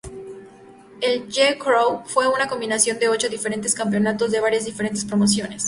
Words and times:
El 0.99 1.25
J-Crown 1.31 2.07
fue 2.07 2.27
una 2.27 2.47
combinación 2.47 2.97
de 2.97 3.07
ocho 3.07 3.29
diferentes 3.29 3.75
campeonatos 3.75 4.31
de 4.31 4.39
varias 4.39 4.65
diferentes 4.65 5.05
promociones. 5.05 5.59